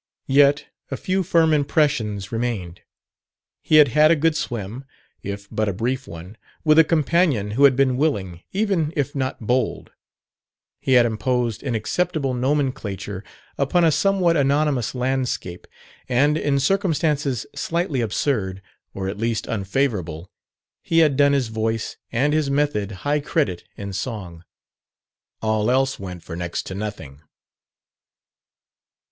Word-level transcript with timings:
Yet 0.25 0.65
a 0.89 0.97
few 0.97 1.21
firm 1.21 1.53
impressions 1.53 2.31
remained. 2.31 2.81
He 3.61 3.75
had 3.75 3.89
had 3.89 4.09
a 4.09 4.15
good 4.15 4.35
swim, 4.35 4.83
if 5.21 5.47
but 5.51 5.69
a 5.69 5.73
brief 5.73 6.07
one, 6.07 6.37
with 6.63 6.79
a 6.79 6.83
companion 6.83 7.51
who 7.51 7.65
had 7.65 7.75
been 7.75 7.97
willing, 7.97 8.41
even 8.51 8.91
if 8.95 9.13
not 9.13 9.45
bold; 9.45 9.91
he 10.79 10.93
had 10.93 11.05
imposed 11.05 11.61
an 11.61 11.75
acceptable 11.75 12.33
nomenclature 12.33 13.23
upon 13.59 13.83
a 13.85 13.91
somewhat 13.91 14.35
anonymous 14.35 14.95
landscape; 14.95 15.67
and, 16.09 16.35
in 16.35 16.59
circumstances 16.59 17.45
slightly 17.53 18.01
absurd, 18.01 18.63
or 18.95 19.07
at 19.07 19.19
least 19.19 19.45
unfavorable, 19.47 20.31
he 20.81 20.97
had 20.97 21.15
done 21.15 21.33
his 21.33 21.49
voice 21.49 21.95
and 22.11 22.33
his 22.33 22.49
method 22.49 22.91
high 23.05 23.19
credit 23.19 23.65
in 23.77 23.93
song. 23.93 24.43
All 25.43 25.69
else 25.69 25.99
went 25.99 26.23
for 26.23 26.35
next 26.35 26.63
to 26.65 26.73
nothing. 26.73 27.21